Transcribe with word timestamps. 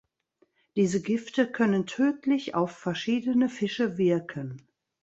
Diese 0.77 0.99
Gifte 1.03 1.45
können 1.45 1.85
tödlich 1.85 2.55
auf 2.55 2.71
verschiedene 2.71 3.49
Fische 3.49 3.99
wirken. 3.99 4.67